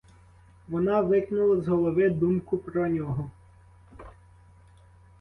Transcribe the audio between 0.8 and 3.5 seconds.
викинула з голови думку про нього.